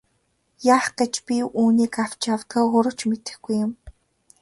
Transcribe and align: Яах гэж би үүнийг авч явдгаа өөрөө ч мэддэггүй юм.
Яах 0.75 0.87
гэж 0.99 1.13
би 1.27 1.37
үүнийг 1.61 1.93
авч 2.03 2.21
явдгаа 2.33 2.63
өөрөө 2.71 2.93
ч 2.99 3.01
мэддэггүй 3.09 3.55
юм. 3.65 3.71